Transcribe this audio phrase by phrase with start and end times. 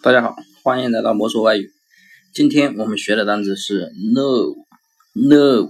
[0.00, 1.72] 大家好，欢迎来到魔术外语。
[2.32, 5.66] 今天我们学的单词是 nerve，nerve，n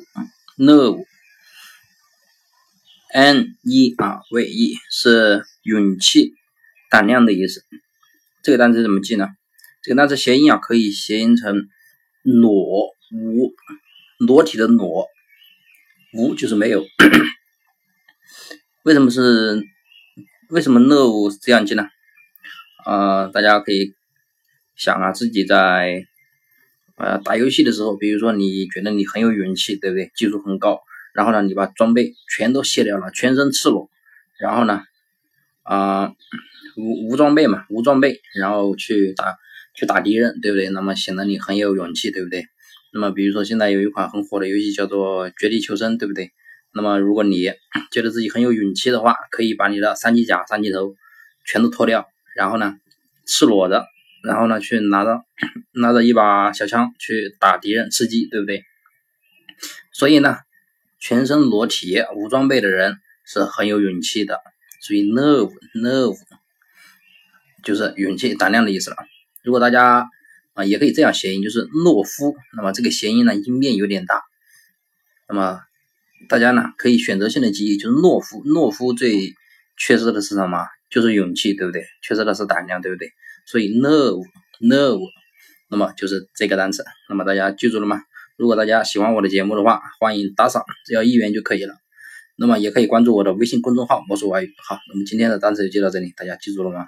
[3.62, 6.34] e r v e 是勇气、
[6.91, 7.64] 胆量的意思。
[8.43, 9.29] 这个单词怎么记呢？
[9.83, 11.57] 这个单词谐音啊，可以谐音成
[12.23, 13.55] 裸无，
[14.19, 15.07] 裸体的裸，
[16.13, 16.85] 无就是没有。
[18.83, 19.63] 为什么是
[20.51, 21.89] 为什么 nerve 这样记呢？
[22.85, 23.95] 啊，大家可以。
[24.79, 26.07] 想啊，自己在
[26.96, 30.13] 呃打游戏的时候，比如说你觉得你很有勇气，对不对？
[30.14, 30.81] 技术很高，
[31.13, 33.91] 然后呢，你把装备全都卸掉了，全身赤裸，
[34.38, 34.84] 然后呢，
[35.64, 36.14] 啊
[36.77, 39.36] 无无装备嘛，无装备，然后去打
[39.74, 40.69] 去打敌人，对不对？
[40.69, 42.47] 那么显得你很有勇气，对不对？
[42.92, 46.30] 那么比如说现在有一款很火的游戏叫做《绝地求生》，对不对？
[46.72, 47.50] 那么如果你
[47.91, 50.95] 觉得自己很有勇气的话，可以把你的三级甲、三级头
[51.45, 52.77] 全都脱掉，然后呢，
[53.27, 53.86] 赤裸的。
[54.22, 55.24] 然后呢，去拿着
[55.72, 58.64] 拿着一把小枪去打敌人吃鸡，对不对？
[59.92, 60.36] 所以呢，
[61.00, 64.41] 全身裸体无装备的人是很有勇气的。
[64.80, 65.52] 所以 nerve
[65.83, 66.16] nerve
[67.64, 68.96] 就是勇气、胆量的意思了。
[69.42, 70.08] 如果大家
[70.55, 72.36] 啊也可以这样谐音，就是懦夫。
[72.56, 74.22] 那么这个谐音呢音变有点大。
[75.28, 75.61] 那么
[76.28, 78.44] 大家呢可以选择性的记忆，就是懦夫。
[78.44, 79.34] 懦夫最
[79.77, 80.66] 缺失的是什么？
[80.91, 81.84] 就是勇气，对不对？
[82.02, 83.12] 缺失的是胆量，对不对？
[83.50, 84.22] 所以 love
[84.60, 85.00] love，
[85.70, 88.02] 那么就是这个单词，那么大家记住了吗？
[88.36, 91.74] 如果大家喜欢我的节目的话，欢迎打赏，只要一元就可以了。
[92.36, 94.52] 那么也可以关注我的微信公众号“魔术外语”。
[94.68, 96.86] 好，那么今天的单词就记到这里，大家记住了吗？